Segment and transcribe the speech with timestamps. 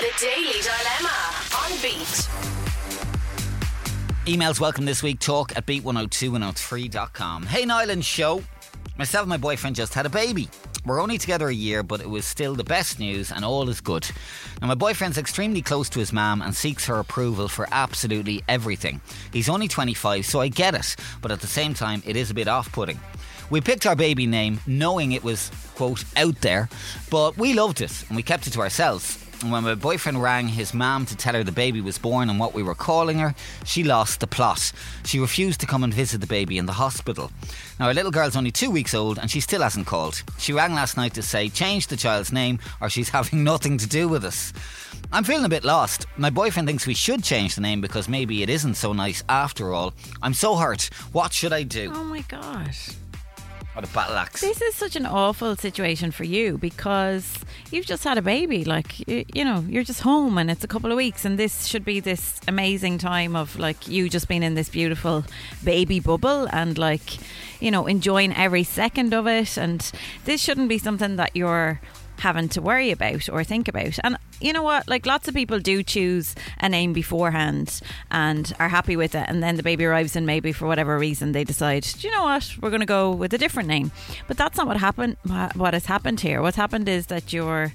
[0.00, 1.12] The Daily Dilemma
[1.58, 2.30] on Beat.
[4.24, 5.20] Emails welcome this week.
[5.20, 7.42] Talk at beat102103.com.
[7.42, 8.42] Hey, Niall and Sho.
[8.96, 10.48] Myself and my boyfriend just had a baby.
[10.86, 13.82] We're only together a year, but it was still the best news and all is
[13.82, 14.10] good.
[14.62, 19.02] Now, my boyfriend's extremely close to his mum and seeks her approval for absolutely everything.
[19.34, 22.34] He's only 25, so I get it, but at the same time, it is a
[22.34, 22.98] bit off putting.
[23.50, 26.70] We picked our baby name knowing it was, quote, out there,
[27.10, 29.26] but we loved it and we kept it to ourselves.
[29.42, 32.52] When my boyfriend rang his mum to tell her the baby was born and what
[32.52, 34.70] we were calling her, she lost the plot.
[35.06, 37.32] She refused to come and visit the baby in the hospital.
[37.78, 40.22] Now, our little girl's only two weeks old and she still hasn't called.
[40.36, 43.86] She rang last night to say, change the child's name or she's having nothing to
[43.86, 44.52] do with us.
[45.10, 46.06] I'm feeling a bit lost.
[46.18, 49.72] My boyfriend thinks we should change the name because maybe it isn't so nice after
[49.72, 49.94] all.
[50.22, 50.90] I'm so hurt.
[51.12, 51.90] What should I do?
[51.94, 52.90] Oh my gosh.
[53.72, 54.40] What a battle axe.
[54.40, 57.38] This is such an awful situation for you because
[57.70, 58.64] you've just had a baby.
[58.64, 61.66] Like, you, you know, you're just home and it's a couple of weeks, and this
[61.66, 65.24] should be this amazing time of like you just being in this beautiful
[65.62, 67.18] baby bubble and like,
[67.60, 69.56] you know, enjoying every second of it.
[69.56, 69.88] And
[70.24, 71.80] this shouldn't be something that you're
[72.20, 73.98] having to worry about or think about.
[74.04, 74.88] And you know what?
[74.88, 79.42] Like lots of people do choose a name beforehand and are happy with it, and
[79.42, 82.54] then the baby arrives, and maybe for whatever reason they decide, do you know what?
[82.60, 83.90] We're going to go with a different name.
[84.28, 85.16] But that's not what happened.
[85.54, 86.42] What has happened here?
[86.42, 87.72] What's happened is that your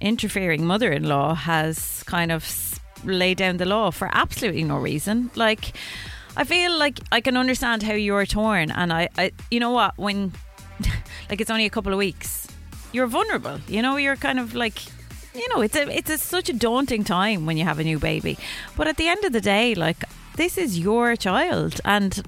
[0.00, 5.30] interfering mother-in-law has kind of laid down the law for absolutely no reason.
[5.34, 5.72] Like.
[6.36, 9.98] I feel like I can understand how you're torn, and I, I you know what,
[9.98, 10.32] when
[11.28, 12.46] like it's only a couple of weeks,
[12.92, 13.60] you're vulnerable.
[13.68, 14.82] You know, you're kind of like
[15.34, 17.98] you know, it's a it's a, such a daunting time when you have a new
[17.98, 18.38] baby.
[18.76, 20.04] But at the end of the day, like
[20.36, 22.22] this is your child and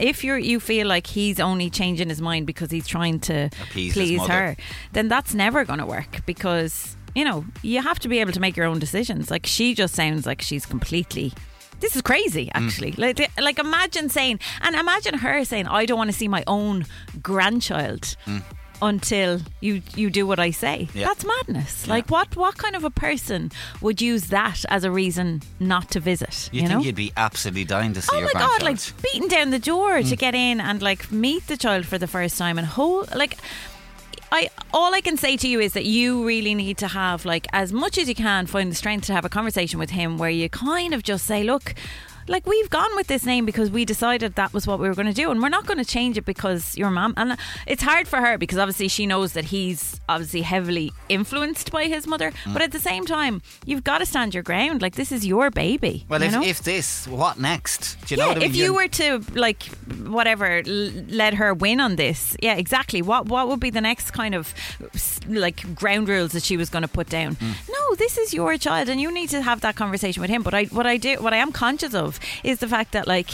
[0.00, 3.92] if you're you feel like he's only changing his mind because he's trying to Appease
[3.92, 4.56] please her,
[4.92, 8.40] then that's never going to work because you know, you have to be able to
[8.40, 9.30] make your own decisions.
[9.30, 11.32] Like she just sounds like she's completely
[11.80, 12.50] this is crazy, mm.
[12.54, 12.92] actually.
[12.92, 16.86] Like, like imagine saying, and imagine her saying, "I don't want to see my own
[17.20, 18.42] grandchild mm.
[18.82, 21.06] Until you you do what I say." Yeah.
[21.06, 21.86] That's madness.
[21.88, 23.50] Like, what what kind of a person
[23.80, 26.50] would use that as a reason not to visit?
[26.52, 26.84] You, You, think know?
[26.84, 28.62] you'd be absolutely dying to see Oh your my god!
[28.62, 30.18] Like beating down the door to mm.
[30.18, 33.38] get in and like meet the child for the first time and hold like.
[34.34, 37.46] I all I can say to you is that you really need to have like
[37.52, 40.30] as much as you can find the strength to have a conversation with him where
[40.30, 41.74] you kind of just say, look.
[42.28, 45.06] Like we've gone with this name because we decided that was what we were going
[45.06, 47.14] to do, and we're not going to change it because your mom.
[47.16, 51.84] And it's hard for her because obviously she knows that he's obviously heavily influenced by
[51.84, 52.30] his mother.
[52.44, 52.52] Mm.
[52.52, 54.82] But at the same time, you've got to stand your ground.
[54.82, 56.06] Like this is your baby.
[56.08, 56.42] well, you if, know?
[56.42, 57.96] if this, what next?
[58.06, 58.50] Do you know yeah, what I mean?
[58.50, 59.64] if you were to like
[60.06, 63.02] whatever l- let her win on this, yeah, exactly.
[63.02, 64.54] What what would be the next kind of
[65.28, 67.36] like ground rules that she was going to put down?
[67.36, 67.54] Mm.
[67.68, 70.42] No, this is your child, and you need to have that conversation with him.
[70.42, 72.11] But I what I do what I am conscious of
[72.42, 73.30] is the fact that like.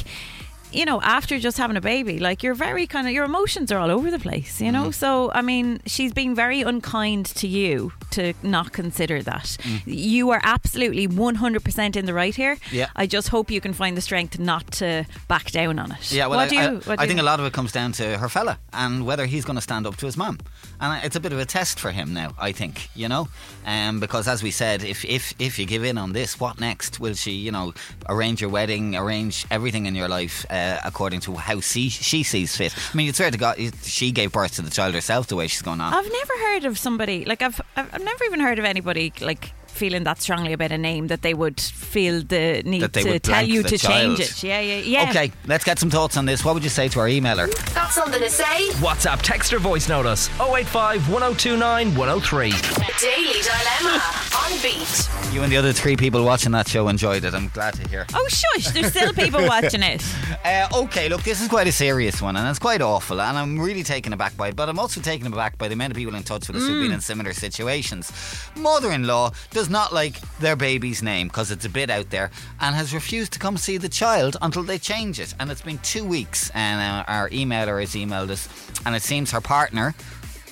[0.70, 3.78] You know, after just having a baby, like you're very kind of your emotions are
[3.78, 4.60] all over the place.
[4.60, 4.90] You know, Mm-hmm.
[4.90, 9.56] so I mean, she's being very unkind to you to not consider that.
[9.62, 9.82] Mm.
[9.86, 12.56] You are absolutely one hundred percent in the right here.
[12.72, 12.88] Yeah.
[12.96, 16.12] I just hope you can find the strength not to back down on it.
[16.12, 16.80] Yeah, well, what I, do you?
[16.92, 19.26] I, I think you- a lot of it comes down to her fella and whether
[19.26, 20.38] he's going to stand up to his mum.
[20.80, 23.28] And it's a bit of a test for him now, I think, you know?
[23.66, 27.00] Um, because as we said, if, if, if you give in on this, what next?
[27.00, 27.74] Will she, you know,
[28.08, 32.56] arrange your wedding, arrange everything in your life uh, according to how she, she sees
[32.56, 32.72] fit?
[32.76, 35.48] I mean, it's fair to God, she gave birth to the child herself the way
[35.48, 35.92] she's going on.
[35.92, 39.52] I've never heard of somebody like I've I've I've never even heard of anybody like
[39.66, 43.18] feeling that strongly about a name that they would feel the need That they to
[43.20, 44.42] tell you the to change it.
[44.42, 45.10] Yeah, yeah, yeah.
[45.10, 46.44] Okay, let's get some thoughts on this.
[46.44, 47.48] What would you say to our emailer?
[47.74, 48.68] Got something to say?
[48.80, 52.50] WhatsApp, text or voice note us 085 1029 103.
[52.98, 55.08] Daily Dilemma on Beat.
[55.32, 57.34] You and the other three people watching that show enjoyed it.
[57.34, 58.06] I'm glad to hear.
[58.14, 58.68] Oh shush!
[58.72, 60.02] There's still people watching it.
[60.44, 63.58] Uh, okay, look, this is quite a serious one, and it's quite awful, and I'm
[63.58, 64.56] really taken aback by it.
[64.56, 66.82] But I'm also taken aback by the amount of people in touch with us who've
[66.82, 68.12] been in similar situations.
[68.56, 72.30] Mother-in-law does not like their baby's name because it's a bit out there,
[72.60, 75.34] and has refused to come see the child until they change it.
[75.38, 78.48] And it's been two weeks, and uh, our emailer has emailed us,
[78.86, 79.94] and it seems her partner.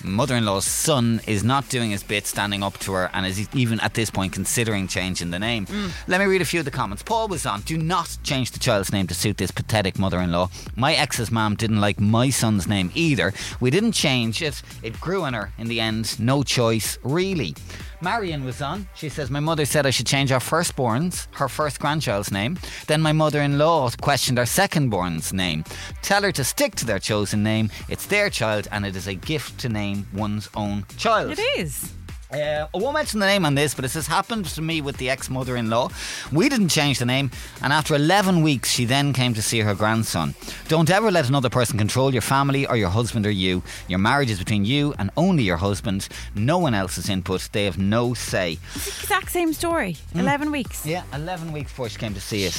[0.04, 3.94] Mother-in-law's son is not doing his bit standing up to her and is even at
[3.94, 5.66] this point considering changing the name.
[5.66, 5.90] Mm.
[6.06, 7.02] Let me read a few of the comments.
[7.02, 10.50] Paul was on, do not change the child's name to suit this pathetic mother-in-law.
[10.76, 13.32] My ex's mom didn't like my son's name either.
[13.60, 14.62] We didn't change it.
[14.82, 16.18] It grew on her in the end.
[16.18, 17.54] No choice, really.
[18.02, 18.86] Marion was on.
[18.94, 22.58] She says, My mother said I should change our firstborn's, her first grandchild's name.
[22.86, 25.64] Then my mother in law questioned our secondborn's name.
[26.02, 27.70] Tell her to stick to their chosen name.
[27.88, 31.30] It's their child and it is a gift to name one's own child.
[31.30, 31.92] It is.
[32.32, 34.96] Uh, I won't mention the name on this, but this has happened to me with
[34.96, 35.90] the ex mother in law.
[36.32, 37.30] We didn't change the name,
[37.62, 40.34] and after 11 weeks, she then came to see her grandson.
[40.66, 43.62] Don't ever let another person control your family or your husband or you.
[43.86, 46.08] Your marriage is between you and only your husband.
[46.34, 47.48] No one else's input.
[47.52, 48.58] They have no say.
[48.74, 49.96] Exact same story.
[50.16, 50.84] 11 weeks.
[50.84, 52.54] Yeah, 11 weeks before she came to see it.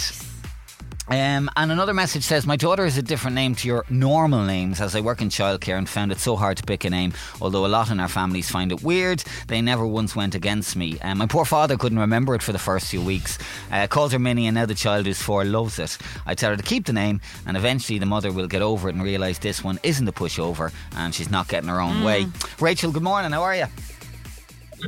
[1.09, 4.81] Um, and another message says, My daughter is a different name to your normal names
[4.81, 7.13] as I work in childcare and found it so hard to pick a name.
[7.41, 10.99] Although a lot in our families find it weird, they never once went against me.
[10.99, 13.37] Um, my poor father couldn't remember it for the first few weeks.
[13.71, 15.97] Uh, calls her Minnie, and now the child who's four loves it.
[16.25, 18.95] I tell her to keep the name, and eventually the mother will get over it
[18.95, 22.27] and realise this one isn't a pushover and she's not getting her own way.
[22.59, 23.31] Rachel, good morning.
[23.31, 23.67] How are you?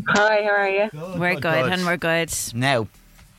[0.10, 0.89] Hi, how are you?
[1.18, 2.31] we're good, and we're good.
[2.54, 2.88] Now,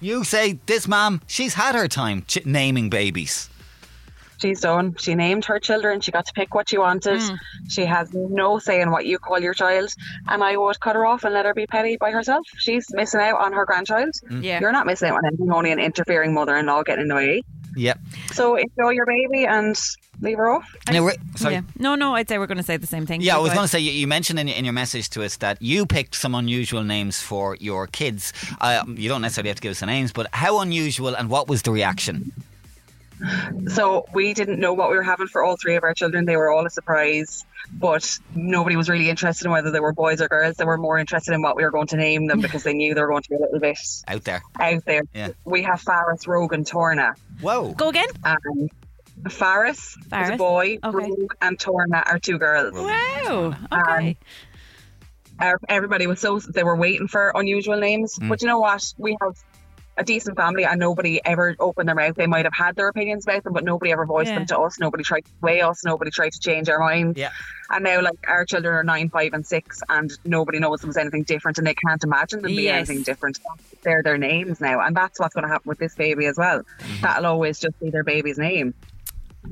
[0.00, 3.49] you say this mom, she's had her time ch- naming babies.
[4.41, 4.97] She's done.
[4.99, 6.00] She named her children.
[6.00, 7.20] She got to pick what she wanted.
[7.20, 7.35] Hmm.
[7.69, 9.93] She has no say in what you call your child.
[10.29, 12.47] And I would cut her off and let her be petty by herself.
[12.56, 14.14] She's missing out on her grandchild.
[14.31, 14.58] Yeah.
[14.61, 17.14] You're not missing out on anything, only an interfering mother in law getting in the
[17.17, 17.43] way.
[17.76, 17.99] Yep.
[18.32, 19.78] So enjoy your baby and
[20.20, 20.69] leave her off.
[20.90, 21.55] Now, sorry.
[21.55, 21.62] Yeah.
[21.78, 23.22] No, no, I'd say we're going to say the same thing.
[23.22, 25.37] Yeah, I was going to say you, you mentioned in, in your message to us
[25.38, 28.32] that you picked some unusual names for your kids.
[28.61, 31.49] Uh, you don't necessarily have to give us the names, but how unusual and what
[31.49, 32.32] was the reaction?
[33.69, 36.25] So we didn't know what we were having for all three of our children.
[36.25, 40.20] They were all a surprise, but nobody was really interested in whether they were boys
[40.20, 40.56] or girls.
[40.56, 42.94] They were more interested in what we were going to name them because they knew
[42.94, 43.78] they were going to be a little bit
[44.08, 44.43] Out there.
[44.58, 45.02] out there.
[45.14, 45.28] Yeah.
[45.44, 47.14] We have Faris, Rogan, and Torna.
[47.40, 47.72] Whoa.
[47.75, 48.08] Go again?
[48.25, 48.69] Um,
[49.28, 50.96] Faris, is Faris, a boy, okay.
[51.11, 52.72] Rogue and Torna are two girls.
[52.75, 53.55] Wow.
[53.70, 54.17] Um, Okay.
[55.38, 58.19] Our- everybody was so they were waiting for unusual names.
[58.19, 58.28] Mm.
[58.28, 58.93] But you know what?
[58.99, 59.43] We have
[59.97, 62.15] a decent family and nobody ever opened their mouth.
[62.15, 64.37] They might have had their opinions about them, but nobody ever voiced Yeah.
[64.37, 64.79] them to us.
[64.79, 65.85] Nobody tried to sway us.
[65.85, 67.19] Nobody tried to change our minds.
[67.19, 67.31] Yeah.
[67.71, 70.97] And now, like, our children are nine, five, and six, and nobody knows them as
[70.97, 72.89] anything different, and they can't imagine them being Yes.
[72.89, 73.39] anything different.
[73.83, 76.61] They're their names now, and that's what's going to happen with this baby as well.
[76.61, 77.03] Mm-hmm.
[77.03, 78.75] That'll always just be their baby's name.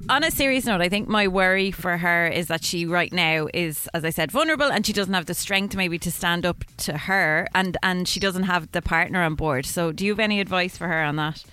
[0.09, 3.49] On a serious note, I think my worry for her is that she right now
[3.53, 6.65] is, as I said, vulnerable and she doesn't have the strength maybe to stand up
[6.79, 9.67] to her and, and she doesn't have the partner on board.
[9.67, 11.45] So do you have any advice for her on that?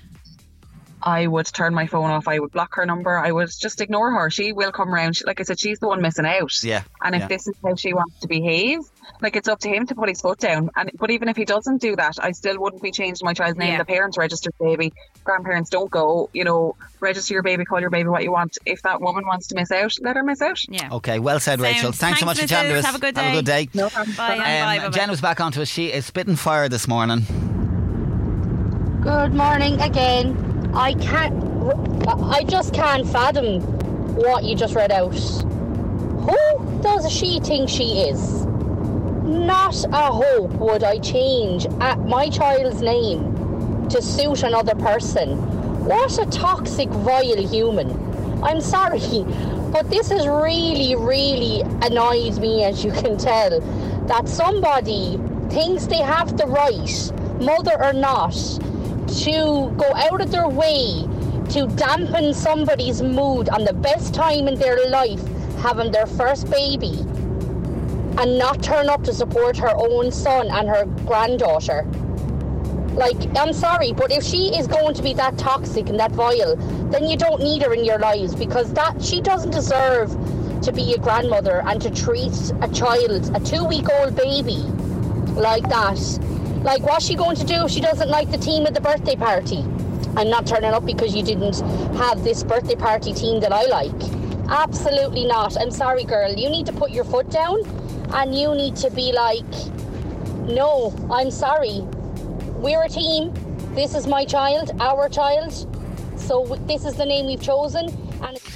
[1.06, 2.28] I would turn my phone off.
[2.28, 3.16] I would block her number.
[3.16, 4.32] I would just ignore her.
[4.32, 5.16] She will come around.
[5.18, 6.64] She, like I said, she's the one missing out.
[6.64, 7.28] Yeah, And if yeah.
[7.28, 8.80] this is how she wants to behave,
[9.22, 10.72] like it's up to him to put his foot down.
[10.76, 13.58] And but even if he doesn't do that, I still wouldn't be changing my child's
[13.58, 13.74] name.
[13.74, 13.78] Yeah.
[13.78, 14.94] The parents register baby.
[15.24, 16.30] Grandparents don't go.
[16.34, 18.58] You know, register your baby, call your baby what you want.
[18.66, 20.60] If that woman wants to miss out, let her miss out.
[20.70, 20.90] Yeah.
[20.92, 21.62] Okay, well said, Sounds.
[21.62, 21.92] Rachel.
[21.92, 22.86] Thanks, so much for chatting to us.
[22.86, 23.22] Have a good day.
[23.22, 23.70] Have a good day.
[23.76, 24.16] No problem.
[24.16, 24.34] Bye.
[24.34, 25.68] Um, bye, bye, Jen was back onto us.
[25.68, 27.20] She is spitting fire this morning.
[29.04, 30.55] Good morning again.
[30.76, 31.34] I can't.
[32.06, 33.62] I just can't fathom
[34.16, 35.16] what you just read out.
[35.16, 38.46] Who does she think she is?
[39.24, 45.38] Not a hope would I change at my child's name to suit another person.
[45.86, 48.44] What a toxic, vile human.
[48.44, 49.00] I'm sorry,
[49.72, 53.62] but this has really, really annoyed me, as you can tell,
[54.08, 55.18] that somebody
[55.50, 57.12] thinks they have the right,
[57.42, 58.36] mother or not,
[59.24, 61.08] to go out of their way
[61.50, 65.22] to dampen somebody's mood on the best time in their life,
[65.60, 67.00] having their first baby,
[68.18, 71.84] and not turn up to support her own son and her granddaughter.
[72.94, 76.56] Like, I'm sorry, but if she is going to be that toxic and that vile,
[76.92, 80.12] then you don't need her in your lives because that she doesn't deserve
[80.62, 84.64] to be a grandmother and to treat a child, a two-week-old baby,
[85.34, 86.00] like that.
[86.66, 89.16] Like, what's she going to do if she doesn't like the team at the birthday
[89.16, 89.64] party?
[90.18, 91.60] I'm not turning up because you didn't
[91.96, 93.94] have this birthday party team that I like.
[94.50, 95.56] Absolutely not.
[95.62, 96.34] I'm sorry, girl.
[96.34, 97.60] You need to put your foot down
[98.16, 99.46] and you need to be like,
[100.48, 101.82] no, I'm sorry.
[102.56, 103.32] We're a team.
[103.76, 105.54] This is my child, our child.
[106.20, 107.90] So this is the name we've chosen.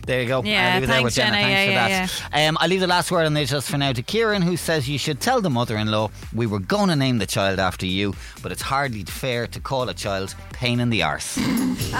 [0.09, 0.43] And There you go.
[0.43, 1.37] Yeah, I'll leave it there with thanks, Jenna.
[1.37, 1.47] Jenna.
[1.47, 2.47] Thanks Yeah, for that.
[2.49, 4.89] Um, I'll leave the last word on this just for now to Kieran, who says
[4.89, 7.85] you should tell the mother in law we were going to name the child after
[7.85, 11.37] you, but it's hardly fair to call a child pain in the arse.